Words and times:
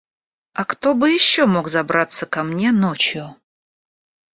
А 0.53 0.63
кто 0.65 0.95
бы 0.95 1.11
еще 1.11 1.45
мог 1.45 1.67
забраться 1.69 2.25
ко 2.25 2.41
мне 2.41 2.71
ночью? 2.71 3.35